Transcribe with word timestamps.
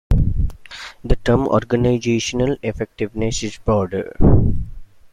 The 1.03 1.15
term 1.17 1.47
Organizational 1.47 2.57
effectiveness 2.63 3.43
is 3.43 3.59
broader. 3.59 4.13